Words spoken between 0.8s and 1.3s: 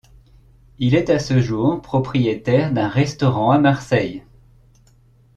est à